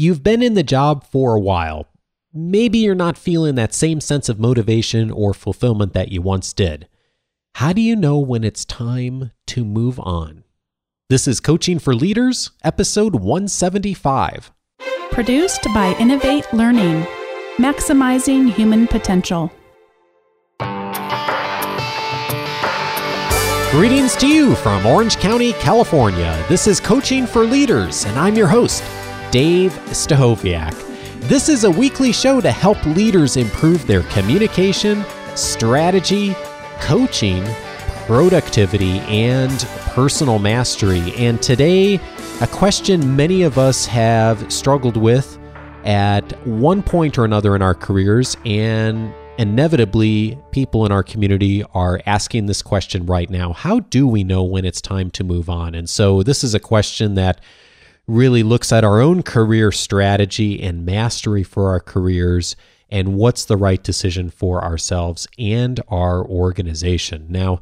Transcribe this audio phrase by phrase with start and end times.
[0.00, 1.88] You've been in the job for a while.
[2.32, 6.86] Maybe you're not feeling that same sense of motivation or fulfillment that you once did.
[7.56, 10.44] How do you know when it's time to move on?
[11.10, 14.52] This is Coaching for Leaders, episode 175.
[15.10, 17.04] Produced by Innovate Learning,
[17.56, 19.50] maximizing human potential.
[23.72, 26.40] Greetings to you from Orange County, California.
[26.48, 28.84] This is Coaching for Leaders, and I'm your host,
[29.30, 30.74] Dave Stachowiak.
[31.28, 36.34] This is a weekly show to help leaders improve their communication, strategy,
[36.80, 37.44] coaching,
[38.06, 39.58] productivity, and
[39.90, 41.14] personal mastery.
[41.16, 42.00] And today,
[42.40, 45.38] a question many of us have struggled with
[45.84, 52.00] at one point or another in our careers, and inevitably, people in our community are
[52.06, 55.74] asking this question right now How do we know when it's time to move on?
[55.74, 57.42] And so, this is a question that
[58.08, 62.56] really looks at our own career strategy and mastery for our careers
[62.90, 67.26] and what's the right decision for ourselves and our organization.
[67.28, 67.60] Now,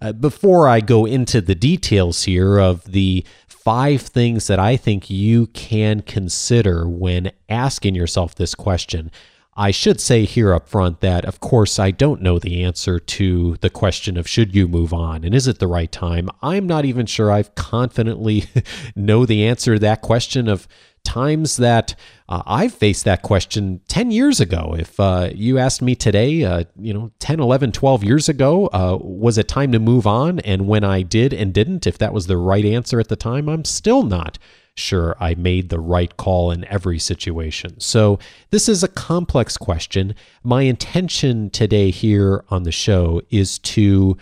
[0.00, 5.10] uh, before I go into the details here of the five things that I think
[5.10, 9.10] you can consider when asking yourself this question,
[9.58, 13.56] I should say here up front that, of course, I don't know the answer to
[13.56, 16.30] the question of should you move on and is it the right time.
[16.42, 18.44] I'm not even sure I've confidently
[18.94, 20.68] know the answer to that question of
[21.02, 21.96] times that
[22.28, 24.76] uh, I've faced that question 10 years ago.
[24.78, 28.96] If uh, you asked me today, uh, you know, 10, 11, 12 years ago, uh,
[29.00, 30.38] was it time to move on?
[30.40, 33.48] And when I did and didn't, if that was the right answer at the time,
[33.48, 34.38] I'm still not
[34.78, 37.80] sure I made the right call in every situation.
[37.80, 38.18] So,
[38.50, 40.14] this is a complex question.
[40.42, 44.16] My intention today here on the show is to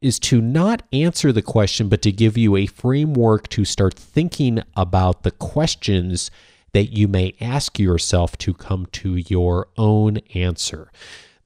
[0.00, 4.62] is to not answer the question but to give you a framework to start thinking
[4.74, 6.30] about the questions
[6.72, 10.90] that you may ask yourself to come to your own answer.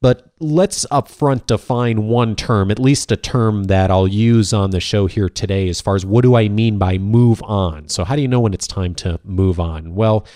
[0.05, 4.79] But let's upfront define one term, at least a term that I'll use on the
[4.79, 7.89] show here today, as far as what do I mean by move on.
[7.89, 9.95] So, how do you know when it's time to move on?
[9.95, 10.27] Well,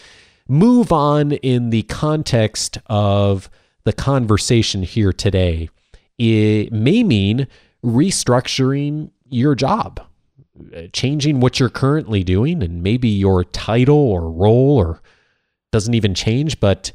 [0.49, 3.51] move on in the context of
[3.85, 5.69] the conversation here today,
[6.17, 7.47] it may mean
[7.85, 10.01] restructuring your job,
[10.75, 15.03] uh, changing what you're currently doing, and maybe your title or role or
[15.73, 16.91] doesn't even change, but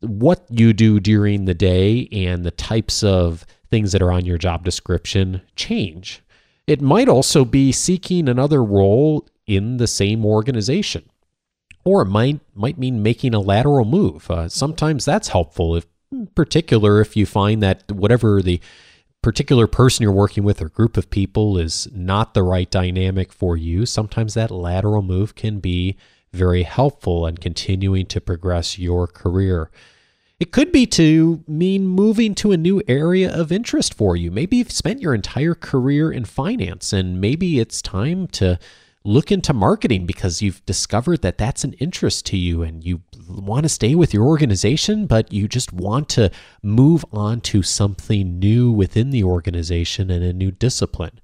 [0.00, 4.38] what you do during the day and the types of things that are on your
[4.38, 6.22] job description change.
[6.66, 11.08] It might also be seeking another role in the same organization.
[11.84, 14.30] Or it might might mean making a lateral move.
[14.30, 18.60] Uh, sometimes that's helpful, if, in particular if you find that whatever the
[19.22, 23.56] particular person you're working with or group of people is not the right dynamic for
[23.56, 23.86] you.
[23.86, 25.96] Sometimes that lateral move can be
[26.32, 29.70] very helpful in continuing to progress your career.
[30.40, 34.30] It could be to mean moving to a new area of interest for you.
[34.30, 38.58] Maybe you've spent your entire career in finance and maybe it's time to
[39.04, 43.64] look into marketing because you've discovered that that's an interest to you and you want
[43.64, 46.30] to stay with your organization, but you just want to
[46.62, 51.20] move on to something new within the organization and a new discipline.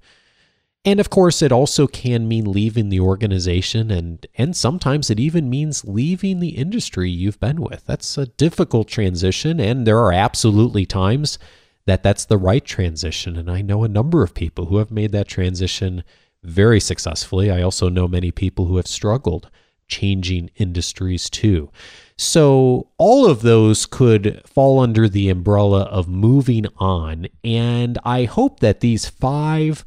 [0.85, 5.49] And of course, it also can mean leaving the organization, and, and sometimes it even
[5.49, 7.83] means leaving the industry you've been with.
[7.87, 11.39] That's a difficult transition, and there are absolutely times
[11.87, 13.35] that that's the right transition.
[13.35, 16.03] And I know a number of people who have made that transition
[16.43, 17.49] very successfully.
[17.49, 19.49] I also know many people who have struggled
[19.87, 21.71] changing industries too.
[22.17, 27.27] So, all of those could fall under the umbrella of moving on.
[27.43, 29.83] And I hope that these five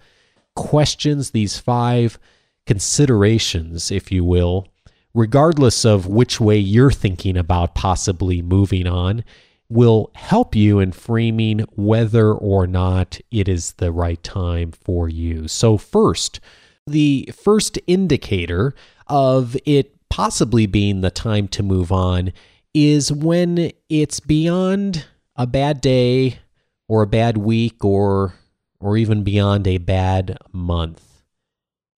[0.59, 2.19] questions, these five
[2.67, 4.67] considerations, if you will,
[5.15, 9.23] regardless of which way you're thinking about possibly moving on,
[9.69, 15.47] will help you in framing whether or not it is the right time for you.
[15.47, 16.41] So, first,
[16.87, 18.75] the first indicator
[19.07, 22.33] of it possibly being the time to move on
[22.75, 25.07] is when it's beyond
[25.37, 26.41] a bad day
[26.89, 28.35] or a bad week or
[28.81, 31.23] or even beyond a bad month,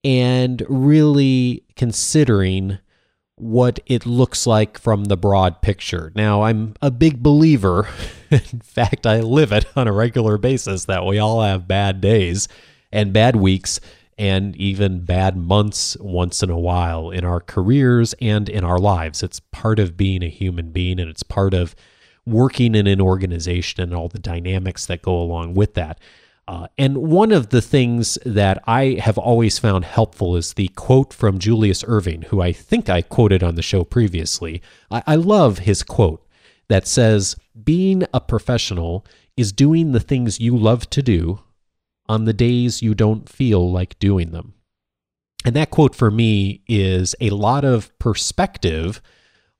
[0.03, 2.79] and really considering
[3.35, 6.11] what it looks like from the broad picture.
[6.15, 7.87] Now, I'm a big believer,
[8.29, 12.47] in fact, I live it on a regular basis, that we all have bad days
[12.91, 13.79] and bad weeks
[14.17, 19.23] and even bad months once in a while in our careers and in our lives.
[19.23, 21.75] It's part of being a human being and it's part of
[22.23, 25.99] working in an organization and all the dynamics that go along with that.
[26.51, 31.13] Uh, and one of the things that I have always found helpful is the quote
[31.13, 34.61] from Julius Erving, who I think I quoted on the show previously.
[34.91, 36.27] I, I love his quote
[36.67, 39.05] that says, Being a professional
[39.37, 41.39] is doing the things you love to do
[42.09, 44.53] on the days you don't feel like doing them.
[45.45, 49.01] And that quote for me is a lot of perspective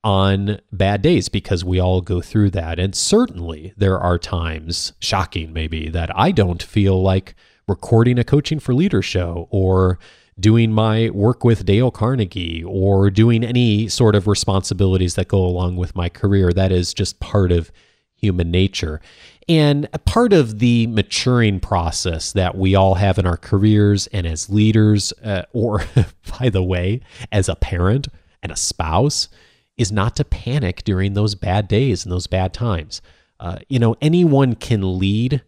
[0.03, 2.79] on bad days because we all go through that.
[2.79, 7.35] And certainly there are times, shocking maybe, that I don't feel like
[7.67, 9.99] recording a Coaching for Leaders show or
[10.39, 15.75] doing my work with Dale Carnegie or doing any sort of responsibilities that go along
[15.75, 16.51] with my career.
[16.51, 17.71] That is just part of
[18.15, 19.01] human nature.
[19.47, 24.25] And a part of the maturing process that we all have in our careers and
[24.25, 25.83] as leaders, uh, or
[26.39, 27.01] by the way,
[27.31, 28.07] as a parent
[28.41, 29.29] and a spouse,
[29.77, 33.01] is not to panic during those bad days and those bad times.
[33.39, 35.41] Uh, you know, anyone can lead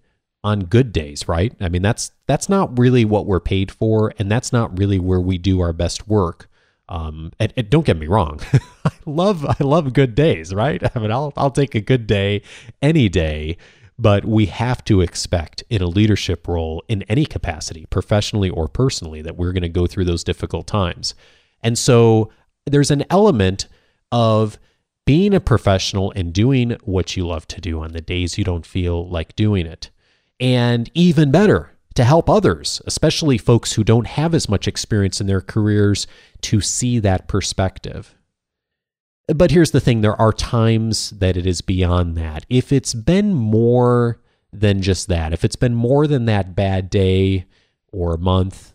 [0.44, 1.54] on good days, right?
[1.62, 5.22] I mean, that's that's not really what we're paid for, and that's not really where
[5.22, 6.50] we do our best work.
[6.90, 8.42] Um, and, and don't get me wrong,
[8.86, 10.82] I love I love good days, right?
[10.96, 12.42] I mean, I'll I'll take a good day
[12.82, 13.58] any day,
[13.98, 19.22] but we have to expect in a leadership role in any capacity, professionally or personally,
[19.22, 21.16] that we're going to go through those difficult times.
[21.62, 22.32] And so
[22.66, 23.68] there's an element
[24.14, 24.60] of
[25.06, 28.66] being a professional and doing what you love to do on the days you don't
[28.66, 29.90] feel like doing it.
[30.40, 35.28] And even better, to help others, especially folks who don't have as much experience in
[35.28, 36.08] their careers,
[36.42, 38.16] to see that perspective.
[39.28, 42.46] But here's the thing there are times that it is beyond that.
[42.50, 44.22] If it's been more
[44.52, 47.46] than just that, if it's been more than that bad day
[47.92, 48.74] or month,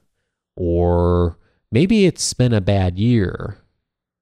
[0.56, 1.38] or
[1.70, 3.58] maybe it's been a bad year,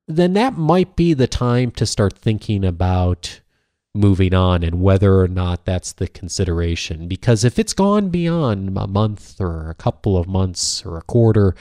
[0.08, 3.40] then that might be the time to start thinking about
[3.94, 7.08] moving on and whether or not that's the consideration.
[7.08, 11.54] Because if it's gone beyond a month or a couple of months or a quarter,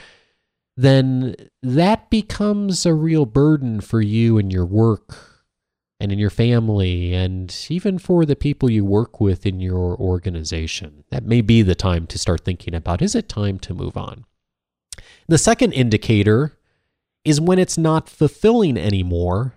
[0.76, 5.36] then that becomes a real burden for you and your work
[5.98, 11.04] and in your family and even for the people you work with in your organization.
[11.10, 14.26] That may be the time to start thinking about is it time to move on?
[15.26, 16.52] The second indicator
[17.26, 19.54] is when it's not fulfilling anymore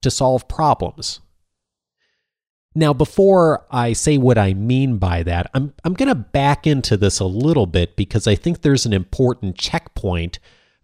[0.00, 1.20] to solve problems.
[2.74, 6.96] Now, before I say what I mean by that, I'm, I'm going to back into
[6.96, 10.38] this a little bit because I think there's an important checkpoint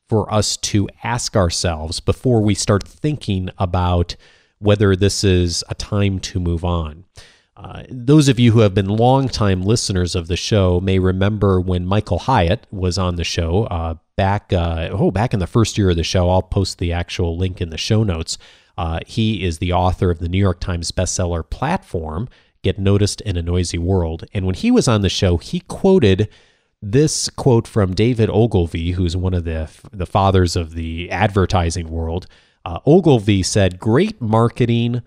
[0.06, 4.14] for us to ask ourselves before we start thinking about
[4.58, 7.04] whether this is a time to move on.
[7.58, 11.84] Uh, those of you who have been longtime listeners of the show may remember when
[11.84, 14.52] Michael Hyatt was on the show uh, back.
[14.52, 16.30] Uh, oh, back in the first year of the show.
[16.30, 18.38] I'll post the actual link in the show notes.
[18.76, 22.28] Uh, he is the author of the New York Times bestseller platform,
[22.62, 26.28] "Get Noticed in a Noisy World." And when he was on the show, he quoted
[26.80, 32.28] this quote from David Ogilvy, who's one of the the fathers of the advertising world.
[32.64, 35.02] Uh, Ogilvy said, "Great marketing."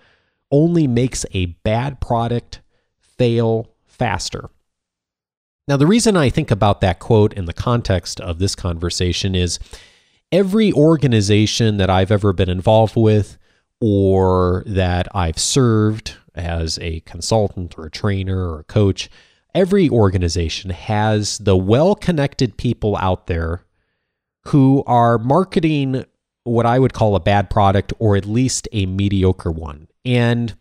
[0.51, 2.61] Only makes a bad product
[2.99, 4.49] fail faster.
[5.67, 9.59] Now, the reason I think about that quote in the context of this conversation is
[10.31, 13.37] every organization that I've ever been involved with
[13.79, 19.09] or that I've served as a consultant or a trainer or a coach,
[19.53, 23.65] every organization has the well connected people out there
[24.47, 26.05] who are marketing
[26.43, 29.87] what I would call a bad product or at least a mediocre one.
[30.05, 30.55] And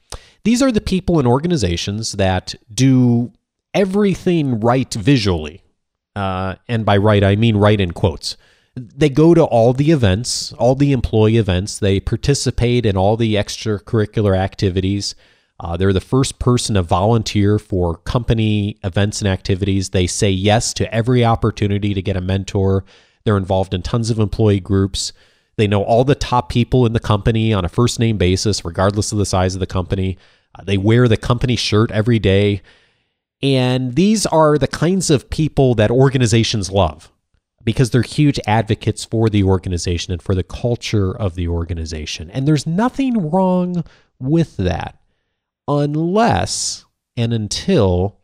[0.44, 3.32] these are the people and organizations that do
[3.74, 5.62] everything right visually.
[6.16, 8.36] Uh, and by right, I mean right in quotes.
[8.76, 11.78] They go to all the events, all the employee events.
[11.78, 15.14] They participate in all the extracurricular activities.
[15.58, 19.90] Uh, they're the first person to volunteer for company events and activities.
[19.90, 22.84] They say yes to every opportunity to get a mentor.
[23.24, 25.12] They're involved in tons of employee groups.
[25.60, 29.12] They know all the top people in the company on a first name basis, regardless
[29.12, 30.16] of the size of the company.
[30.58, 32.62] Uh, they wear the company shirt every day.
[33.42, 37.12] And these are the kinds of people that organizations love
[37.62, 42.30] because they're huge advocates for the organization and for the culture of the organization.
[42.30, 43.84] And there's nothing wrong
[44.18, 44.98] with that
[45.68, 46.86] unless
[47.18, 48.18] and until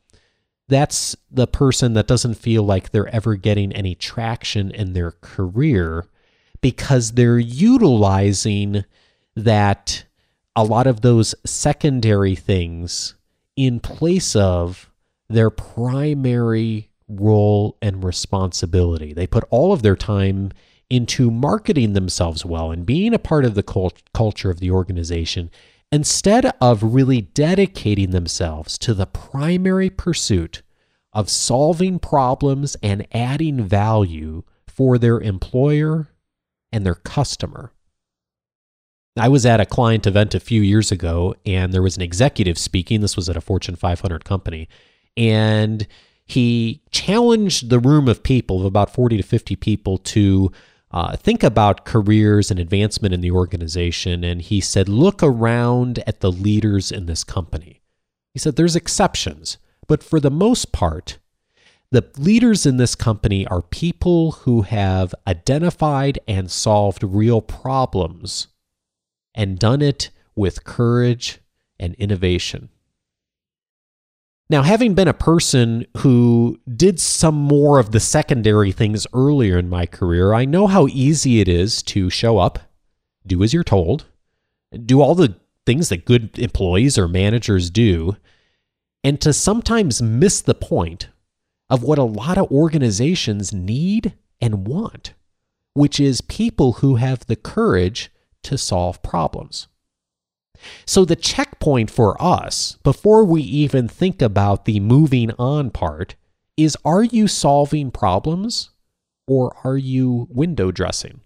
[0.69, 6.07] that's the person that doesn't feel like they're ever getting any traction in their career
[6.61, 8.85] because they're utilizing
[9.35, 10.05] that
[10.55, 13.15] a lot of those secondary things
[13.57, 14.91] in place of
[15.29, 19.13] their primary role and responsibility.
[19.13, 20.53] They put all of their time
[20.89, 25.51] into marketing themselves well and being a part of the cult- culture of the organization
[25.91, 30.63] instead of really dedicating themselves to the primary pursuit
[31.13, 36.09] of solving problems and adding value for their employer
[36.77, 37.73] and their customer.
[39.19, 42.59] I was at a client event a few years ago and there was an executive
[42.59, 43.01] speaking.
[43.01, 44.69] This was at a Fortune 500 company.
[45.17, 45.87] And
[46.27, 50.53] he challenged the room of people, of about 40 to 50 people, to
[50.91, 54.23] uh, think about careers and advancement in the organization.
[54.23, 57.81] And he said, Look around at the leaders in this company.
[58.35, 59.57] He said, There's exceptions,
[59.87, 61.19] but for the most part,
[61.91, 68.49] the leaders in this company are people who have identified and solved real problems
[69.35, 71.39] and done it with courage
[71.79, 72.69] and innovation.
[74.49, 79.69] Now, having been a person who did some more of the secondary things earlier in
[79.69, 82.61] my career, I know how easy it is to show up,
[83.27, 84.07] do as you're told,
[84.85, 88.17] do all the things that good employees or managers do,
[89.03, 91.09] and to sometimes miss the point
[91.69, 95.15] of what a lot of organizations need and want,
[95.75, 98.11] which is people who have the courage
[98.43, 99.69] to solve problems.
[100.87, 106.17] So, the checkpoint for us, before we even think about the moving on part,
[106.57, 108.71] is are you solving problems
[109.27, 111.21] or are you window dressing?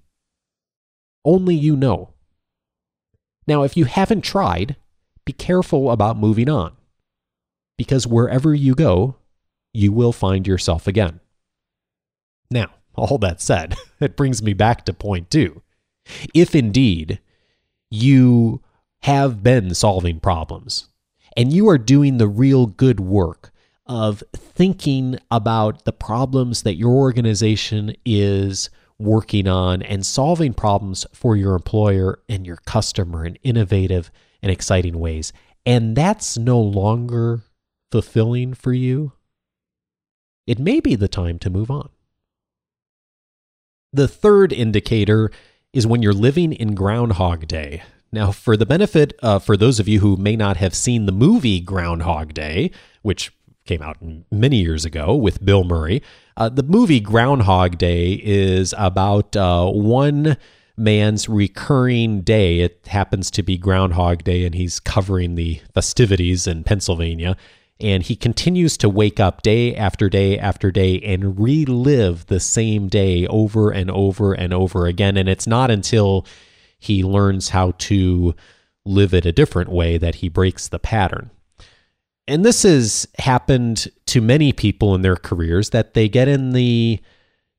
[1.25, 2.15] Only you know.
[3.47, 4.77] Now, if you haven't tried,
[5.25, 6.73] be careful about moving on,
[7.79, 9.17] because wherever you go,
[9.73, 11.21] you will find yourself again.
[12.51, 15.63] Now, all that said, it brings me back to point two.
[16.35, 17.21] If indeed
[17.91, 18.63] you
[19.03, 20.89] have been solving problems
[21.37, 23.53] and you are doing the real good work
[23.87, 31.35] of thinking about the problems that your organization is working on and solving problems for
[31.35, 34.11] your employer and your customer in innovative
[34.43, 35.33] and exciting ways.
[35.65, 37.43] And that's no longer
[37.91, 39.13] fulfilling for you,
[40.51, 41.91] it may be the time to move on.
[43.93, 45.31] The third indicator
[45.73, 47.85] is when you're living in Groundhog Day.
[48.11, 51.13] Now, for the benefit uh, for those of you who may not have seen the
[51.13, 53.33] movie Groundhog Day, which
[53.65, 53.99] came out
[54.33, 56.03] many years ago with Bill Murray,
[56.37, 60.37] uh, the movie Groundhog Day is about uh, one
[60.77, 62.59] man's recurring day.
[62.59, 67.37] It happens to be Groundhog Day, and he's covering the festivities in Pennsylvania.
[67.81, 72.89] And he continues to wake up day after day after day and relive the same
[72.89, 75.17] day over and over and over again.
[75.17, 76.27] And it's not until
[76.79, 78.35] he learns how to
[78.85, 81.31] live it a different way that he breaks the pattern.
[82.27, 87.01] And this has happened to many people in their careers that they get in the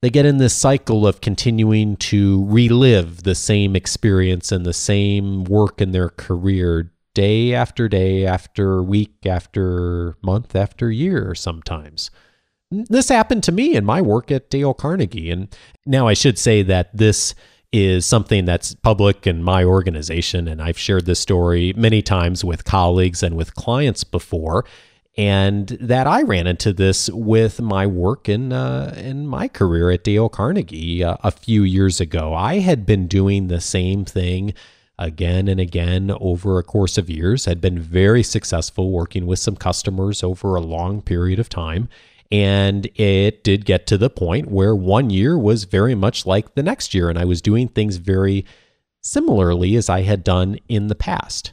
[0.01, 5.43] they get in this cycle of continuing to relive the same experience and the same
[5.43, 12.11] work in their career day after day after week after month after year sometimes.
[12.71, 15.53] This happened to me in my work at Dale Carnegie and
[15.85, 17.35] now I should say that this
[17.71, 20.47] is something that's public in my organization.
[20.47, 24.65] And I've shared this story many times with colleagues and with clients before.
[25.17, 30.05] And that I ran into this with my work in uh, in my career at
[30.05, 32.33] Dale Carnegie uh, a few years ago.
[32.33, 34.53] I had been doing the same thing
[35.01, 37.45] again and again over a course of years.
[37.45, 41.89] Had been very successful working with some customers over a long period of time.
[42.31, 46.63] And it did get to the point where one year was very much like the
[46.63, 48.45] next year, and I was doing things very
[49.01, 51.51] similarly as I had done in the past.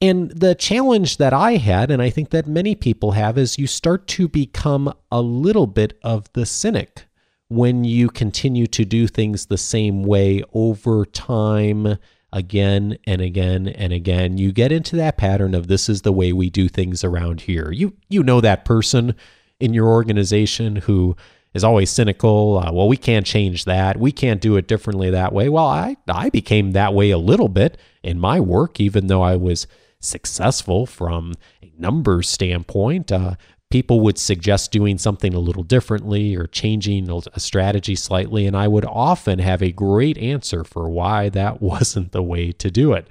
[0.00, 3.66] And the challenge that I had, and I think that many people have, is you
[3.66, 7.06] start to become a little bit of the cynic
[7.48, 11.98] when you continue to do things the same way over time,
[12.32, 14.38] again and again and again.
[14.38, 17.70] You get into that pattern of this is the way we do things around here.
[17.70, 19.14] You you know that person
[19.60, 21.16] in your organization who
[21.54, 22.58] is always cynical.
[22.58, 23.98] Uh, well, we can't change that.
[23.98, 25.48] We can't do it differently that way.
[25.48, 29.36] Well, I, I became that way a little bit in my work, even though I
[29.36, 29.66] was
[30.00, 33.12] successful from a numbers standpoint.
[33.12, 33.34] Uh,
[33.72, 38.46] people would suggest doing something a little differently or changing a strategy slightly.
[38.46, 42.70] And I would often have a great answer for why that wasn't the way to
[42.70, 43.08] do it.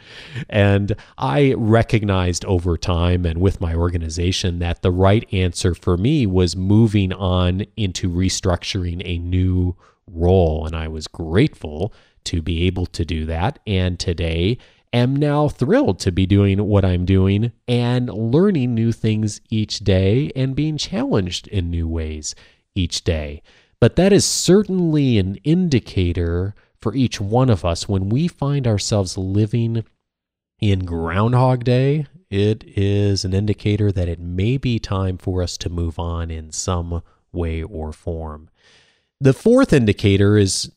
[0.48, 6.28] And I recognized over time and with my organization that the right answer for me
[6.28, 9.76] was moving on into restructuring a new
[10.06, 10.68] role.
[10.68, 11.92] And I was grateful
[12.26, 13.58] to be able to do that.
[13.66, 14.60] And today,
[14.94, 20.32] am now thrilled to be doing what I'm doing and learning new things each day
[20.36, 22.36] and being challenged in new ways
[22.76, 23.42] each day.
[23.80, 29.18] But that is certainly an indicator for each one of us when we find ourselves
[29.18, 29.84] living
[30.60, 35.70] in Groundhog Day, it is an indicator that it may be time for us to
[35.70, 38.50] move on in some way or form.
[39.20, 40.72] The fourth indicator is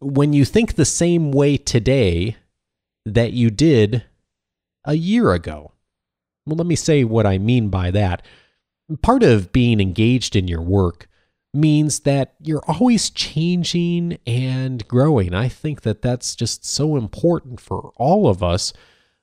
[0.00, 2.36] when you think the same way today
[3.14, 4.04] that you did
[4.84, 5.72] a year ago.
[6.46, 8.24] Well, let me say what I mean by that.
[9.02, 11.08] Part of being engaged in your work
[11.52, 15.34] means that you're always changing and growing.
[15.34, 18.72] I think that that's just so important for all of us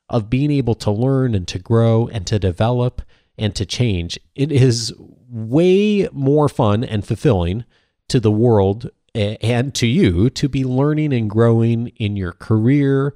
[0.10, 3.02] of being able to learn and to grow and to develop
[3.38, 4.20] and to change.
[4.36, 4.94] It is
[5.30, 7.66] way more fun and fulfilling
[8.10, 13.16] to the world eh, and to you to be learning and growing in your career,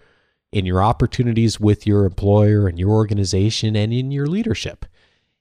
[0.51, 4.85] in your opportunities with your employer and your organization, and in your leadership.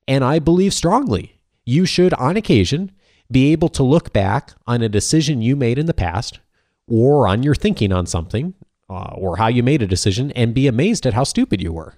[0.07, 2.93] And I believe strongly you should, on occasion,
[3.31, 6.41] be able to look back on a decision you made in the past
[6.89, 8.55] or on your thinking on something
[8.89, 11.95] uh, or how you made a decision and be amazed at how stupid you were.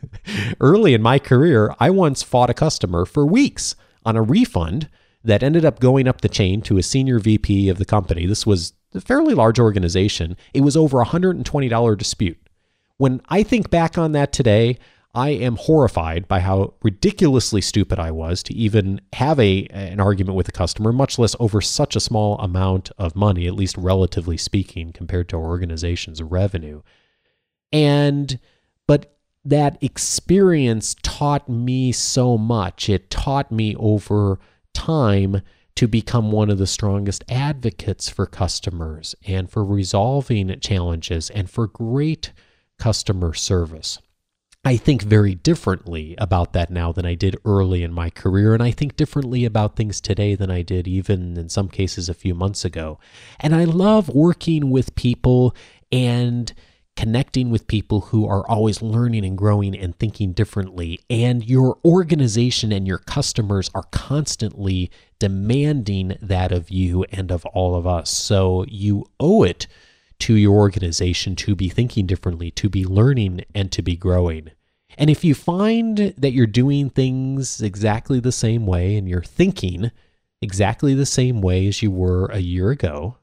[0.60, 3.74] Early in my career, I once fought a customer for weeks
[4.04, 4.88] on a refund
[5.24, 8.24] that ended up going up the chain to a senior VP of the company.
[8.24, 10.36] This was a fairly large organization.
[10.54, 12.47] It was over a $120 dispute.
[12.98, 14.78] When I think back on that today,
[15.14, 20.36] I am horrified by how ridiculously stupid I was to even have a an argument
[20.36, 24.36] with a customer, much less over such a small amount of money, at least relatively
[24.36, 26.82] speaking, compared to our organization's revenue.
[27.72, 28.38] And
[28.86, 32.88] but that experience taught me so much.
[32.88, 34.38] It taught me over
[34.74, 35.42] time
[35.76, 41.68] to become one of the strongest advocates for customers and for resolving challenges and for
[41.68, 42.32] great
[42.78, 43.98] customer service.
[44.64, 48.54] I think very differently about that now than I did early in my career.
[48.54, 52.14] And I think differently about things today than I did even in some cases a
[52.14, 52.98] few months ago.
[53.40, 55.54] And I love working with people
[55.92, 56.52] and
[56.96, 60.98] connecting with people who are always learning and growing and thinking differently.
[61.08, 67.76] And your organization and your customers are constantly demanding that of you and of all
[67.76, 68.10] of us.
[68.10, 69.68] So you owe it
[70.20, 74.50] to your organization to be thinking differently, to be learning, and to be growing.
[74.96, 79.90] And if you find that you're doing things exactly the same way and you're thinking
[80.40, 83.16] exactly the same way as you were a year ago,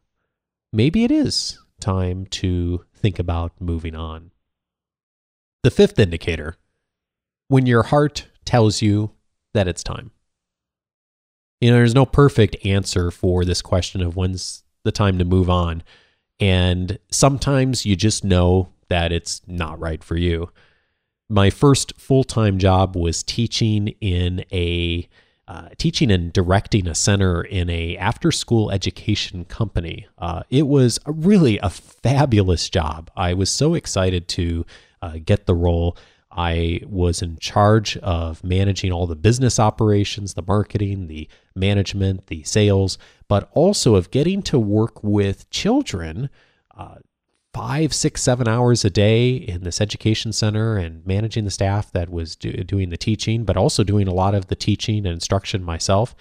[0.71, 4.31] maybe it is time to think about moving on.
[5.63, 6.58] The fifth indicator
[7.47, 9.12] when your heart tells you
[9.53, 10.12] that it's time.
[11.62, 15.49] You know, there's no perfect answer for this question of when's the time to move
[15.49, 15.84] on.
[16.39, 20.49] And sometimes you just know that it's not right for you.
[21.29, 25.07] My first full time job was teaching in a
[25.47, 30.07] uh, teaching and directing a center in a after school education company.
[30.17, 33.11] Uh, it was really a fabulous job.
[33.15, 34.65] I was so excited to
[35.01, 35.97] uh, get the role.
[36.35, 42.43] I was in charge of managing all the business operations, the marketing, the management, the
[42.43, 46.29] sales, but also of getting to work with children
[46.77, 46.95] uh,
[47.53, 52.09] five, six, seven hours a day in this education center and managing the staff that
[52.09, 55.63] was do, doing the teaching, but also doing a lot of the teaching and instruction
[55.63, 56.13] myself.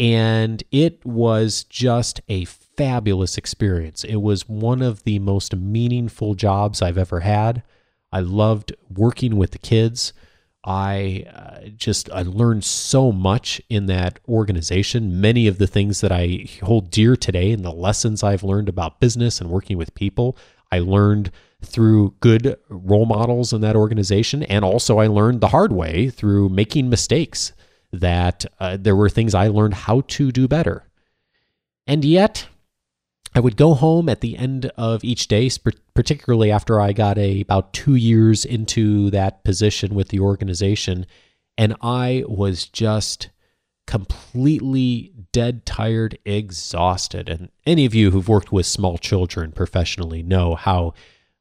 [0.00, 4.02] And it was just a fabulous experience.
[4.02, 7.62] It was one of the most meaningful jobs I've ever had.
[8.12, 10.12] I loved working with the kids.
[10.64, 15.20] I uh, just I learned so much in that organization.
[15.20, 19.00] Many of the things that I hold dear today and the lessons I've learned about
[19.00, 20.36] business and working with people,
[20.70, 21.32] I learned
[21.64, 26.48] through good role models in that organization, and also I learned the hard way through
[26.48, 27.52] making mistakes.
[27.94, 30.84] That uh, there were things I learned how to do better,
[31.86, 32.46] and yet
[33.34, 35.50] I would go home at the end of each day,
[35.94, 41.06] particularly after I got a about two years into that position with the organization,
[41.56, 43.30] and I was just
[43.86, 47.28] completely dead tired, exhausted.
[47.28, 50.94] And any of you who've worked with small children professionally know how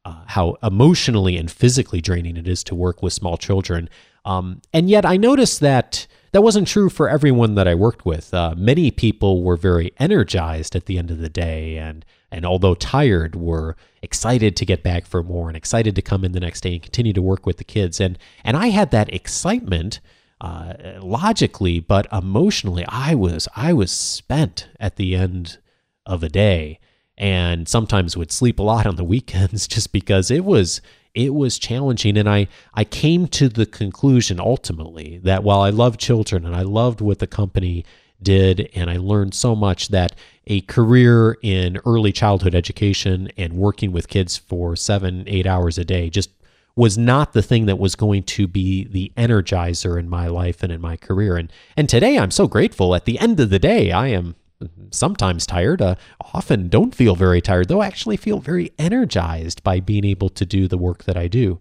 [0.03, 3.89] uh, how emotionally and physically draining it is to work with small children.
[4.25, 8.33] Um, and yet, I noticed that that wasn't true for everyone that I worked with.
[8.33, 12.75] Uh, many people were very energized at the end of the day, and and although
[12.75, 16.61] tired, were excited to get back for more and excited to come in the next
[16.61, 17.99] day and continue to work with the kids.
[17.99, 19.99] And and I had that excitement.
[20.39, 25.59] Uh, logically, but emotionally, I was I was spent at the end
[26.07, 26.79] of a day,
[27.15, 30.81] and sometimes would sleep a lot on the weekends just because it was
[31.13, 35.97] it was challenging and I I came to the conclusion ultimately that while I love
[35.97, 37.85] children and I loved what the company
[38.21, 40.15] did and I learned so much that
[40.47, 45.85] a career in early childhood education and working with kids for 7 8 hours a
[45.85, 46.29] day just
[46.75, 50.71] was not the thing that was going to be the energizer in my life and
[50.71, 51.35] in my career.
[51.35, 52.95] And and today I'm so grateful.
[52.95, 54.35] At the end of the day, I am
[54.91, 55.95] sometimes tired, uh,
[56.33, 60.45] often don't feel very tired, though I actually feel very energized by being able to
[60.45, 61.59] do the work that I do.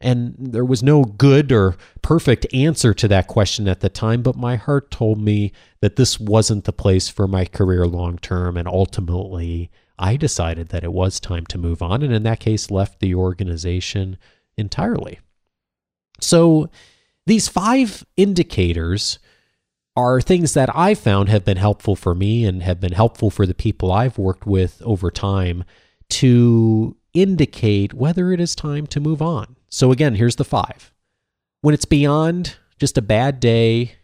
[0.00, 4.36] And there was no good or perfect answer to that question at the time, but
[4.36, 8.56] my heart told me that this wasn't the place for my career long term.
[8.56, 12.02] And ultimately, I decided that it was time to move on.
[12.02, 14.18] And in that case, left the organization
[14.58, 15.20] entirely.
[16.20, 16.68] So,
[17.24, 19.20] these five indicators
[19.96, 23.46] are things that I've found have been helpful for me and have been helpful for
[23.46, 25.64] the people I've worked with over time
[26.10, 29.56] to indicate whether it is time to move on.
[29.68, 30.92] So, again, here's the five.
[31.60, 33.96] When it's beyond just a bad day,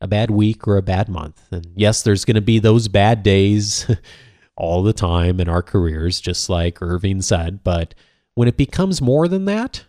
[0.00, 3.22] a bad week, or a bad month, and yes, there's going to be those bad
[3.22, 3.90] days
[4.56, 7.94] all the time in our careers, just like Erving said, but
[8.34, 9.84] when it becomes more than that,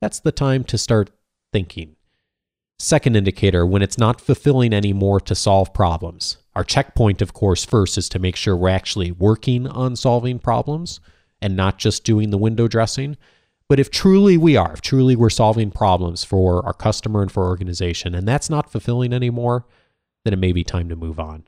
[0.00, 1.10] that's the time to start
[1.52, 1.96] thinking
[2.82, 6.38] Second indicator, when it's not fulfilling anymore to solve problems.
[6.54, 10.98] Our checkpoint, of course, first is to make sure we're actually working on solving problems
[11.42, 13.18] and not just doing the window dressing.
[13.68, 17.42] But if truly we are, if truly we're solving problems for our customer and for
[17.42, 19.66] our organization, and that's not fulfilling anymore,
[20.24, 21.44] then it may be time to move on.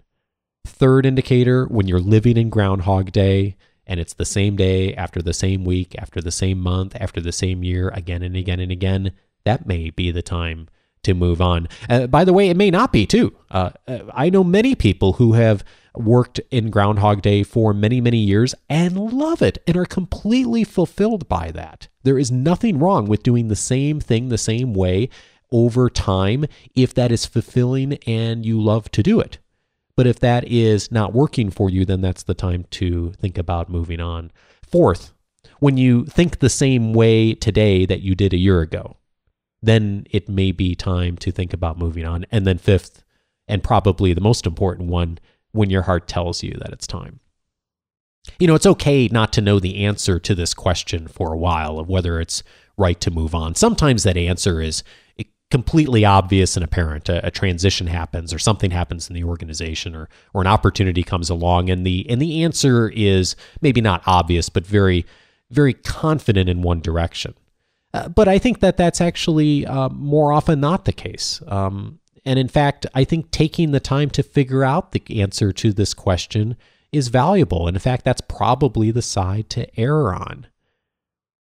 [0.66, 5.32] Third indicator, when you're living in Groundhog Day and it's the same day after the
[5.32, 9.12] same week, after the same month, after the same year, again and again and again,
[9.46, 10.68] that may be the time
[11.04, 11.68] to move on.
[11.88, 13.34] Uh, by the way, it may not be too.
[13.50, 18.18] Uh, uh, I know many people who have worked in Groundhog Day for many, many
[18.18, 21.88] years and love it and are completely fulfilled by that.
[22.02, 25.08] There is nothing wrong with doing the same thing the same way
[25.50, 29.38] over time if that is fulfilling and you love to do it.
[29.94, 33.68] But if that is not working for you, then that's the time to think about
[33.68, 34.32] moving on.
[34.62, 35.12] Fourth,
[35.58, 38.96] when you think the same way today that you did a year ago,
[39.62, 42.26] then it may be time to think about moving on.
[42.30, 43.04] And then, fifth,
[43.46, 45.18] and probably the most important one,
[45.52, 47.20] when your heart tells you that it's time.
[48.38, 51.78] You know, it's okay not to know the answer to this question for a while
[51.78, 52.42] of whether it's
[52.76, 53.54] right to move on.
[53.54, 54.82] Sometimes that answer is
[55.50, 57.08] completely obvious and apparent.
[57.10, 61.28] A, a, transition happens, or something happens in the organization, or or an opportunity comes
[61.28, 65.04] along, and the and the answer is maybe not obvious, but very
[65.50, 67.34] very confident in one direction.
[67.94, 71.42] Uh, but I think that that's actually uh, more often not the case.
[71.46, 75.72] Um, and in fact, I think taking the time to figure out the answer to
[75.72, 76.56] this question
[76.92, 77.66] is valuable.
[77.66, 80.46] And in fact, that's probably the side to err on.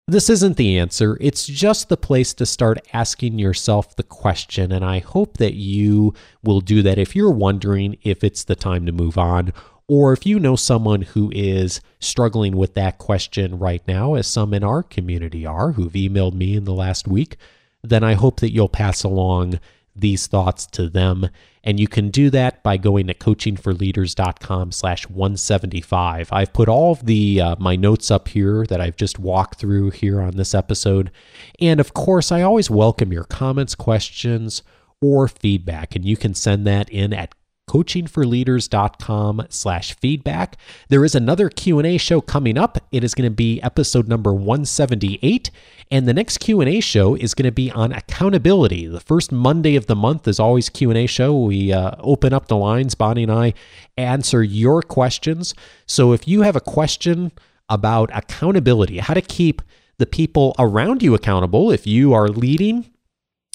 [0.07, 4.71] This isn't the answer, it's just the place to start asking yourself the question.
[4.71, 8.85] And I hope that you will do that if you're wondering if it's the time
[8.85, 9.53] to move on
[9.87, 14.53] or if you know someone who is struggling with that question right now, as some
[14.53, 17.37] in our community are who've emailed me in the last week,
[17.83, 19.59] then I hope that you'll pass along
[19.95, 21.29] these thoughts to them.
[21.63, 26.29] And you can do that by going to coachingforleaders.com slash 175.
[26.31, 29.91] I've put all of the uh, my notes up here that I've just walked through
[29.91, 31.11] here on this episode.
[31.59, 34.63] And of course, I always welcome your comments, questions,
[35.01, 35.95] or feedback.
[35.95, 37.33] And you can send that in at
[37.67, 40.57] coachingforleaders.com slash feedback.
[40.89, 42.77] There is another Q&A show coming up.
[42.91, 45.49] It is going to be episode number 178.
[45.91, 48.87] And the next Q&A show is going to be on accountability.
[48.87, 51.37] The first Monday of the month is always Q&A show.
[51.39, 52.95] We uh, open up the lines.
[52.95, 53.53] Bonnie and I
[53.97, 55.53] answer your questions.
[55.85, 57.31] So if you have a question
[57.69, 59.61] about accountability, how to keep
[59.97, 62.89] the people around you accountable, if you are leading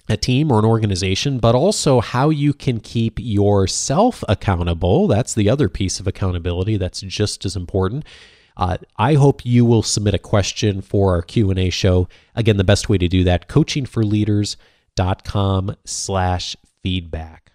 [0.08, 5.06] a team or an organization, but also how you can keep yourself accountable.
[5.06, 8.04] That's the other piece of accountability that's just as important.
[8.56, 12.08] Uh, I hope you will submit a question for our Q&A show.
[12.34, 17.52] Again, the best way to do that, coachingforleaders.com slash feedback.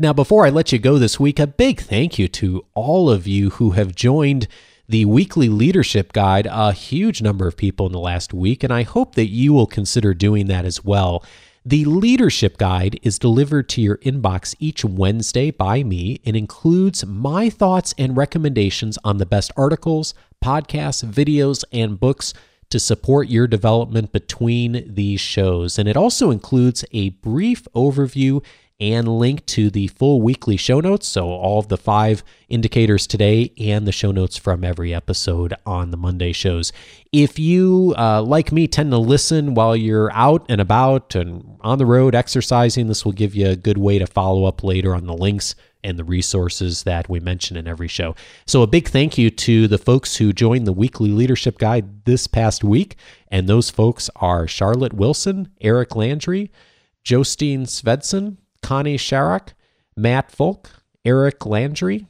[0.00, 3.26] Now, before I let you go this week, a big thank you to all of
[3.26, 4.48] you who have joined
[4.88, 8.82] the weekly leadership guide, a huge number of people in the last week, and I
[8.82, 11.24] hope that you will consider doing that as well.
[11.64, 17.50] The leadership guide is delivered to your inbox each Wednesday by me and includes my
[17.50, 22.32] thoughts and recommendations on the best articles, podcasts, videos, and books
[22.70, 25.78] to support your development between these shows.
[25.78, 28.42] And it also includes a brief overview
[28.80, 31.06] and link to the full weekly show notes.
[31.06, 35.90] So, all of the five indicators today and the show notes from every episode on
[35.90, 36.72] the Monday shows.
[37.12, 41.78] If you, uh, like me, tend to listen while you're out and about and on
[41.78, 45.06] the road exercising, this will give you a good way to follow up later on
[45.06, 48.14] the links and the resources that we mention in every show.
[48.46, 52.26] So, a big thank you to the folks who joined the weekly leadership guide this
[52.26, 52.96] past week.
[53.28, 56.50] And those folks are Charlotte Wilson, Eric Landry,
[57.04, 59.50] Jostine Svedson, Connie Sharrock,
[59.96, 60.70] Matt Folk,
[61.04, 62.06] Eric Landry,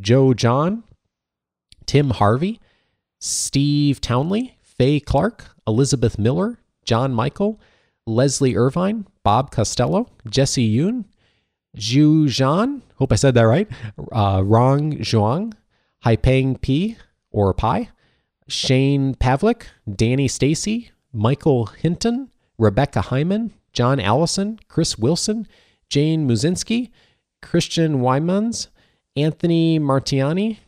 [0.00, 0.84] Joe John,
[1.86, 2.60] Tim Harvey,
[3.20, 7.60] Steve Townley, Faye Clark, Elizabeth Miller, John Michael,
[8.06, 11.04] Leslie Irvine, Bob Costello, Jesse Yoon,
[11.76, 13.68] Zhu Zhan, hope I said that right,
[14.12, 15.52] uh, Rong Zhuang,
[16.04, 16.96] Haipeng P
[17.30, 17.90] or Pi,
[18.48, 25.46] Shane Pavlik, Danny Stacy, Michael Hinton, Rebecca Hyman, John Allison, Chris Wilson,
[25.88, 26.90] Jane Muzinski,
[27.42, 28.68] Christian Wymans,
[29.16, 30.58] Anthony Martiani,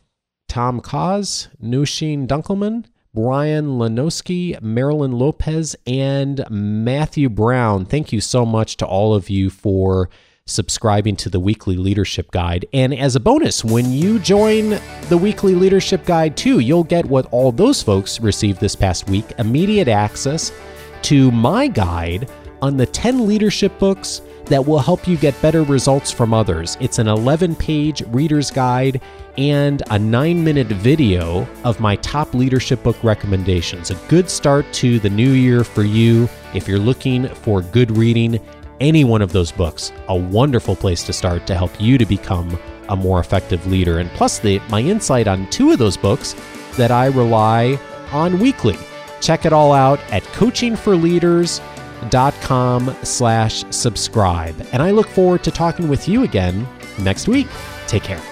[0.47, 7.85] Tom Cause, Nushin Dunkelman, Brian Lanowski, Marilyn Lopez, and Matthew Brown.
[7.85, 10.09] Thank you so much to all of you for
[10.45, 12.65] subscribing to the weekly leadership guide.
[12.73, 14.79] And as a bonus, when you join
[15.09, 19.25] the weekly leadership guide too, you'll get what all those folks received this past week
[19.37, 20.51] immediate access
[21.03, 22.29] to my guide
[22.61, 26.77] on the 10 leadership books that will help you get better results from others.
[26.79, 29.01] It's an 11 page reader's guide
[29.37, 33.91] and a nine minute video of my top leadership book recommendations.
[33.91, 38.39] A good start to the new year for you if you're looking for good reading.
[38.81, 42.59] Any one of those books, a wonderful place to start to help you to become
[42.89, 43.99] a more effective leader.
[43.99, 46.35] And plus, the, my insight on two of those books
[46.77, 47.79] that I rely
[48.11, 48.77] on weekly.
[49.21, 50.23] Check it all out at
[52.01, 54.55] coachingforleaders.com slash subscribe.
[54.71, 56.67] And I look forward to talking with you again
[56.99, 57.47] next week.
[57.87, 58.30] Take care.